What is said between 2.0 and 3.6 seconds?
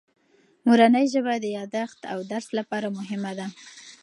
او درس لپاره مهمه ده.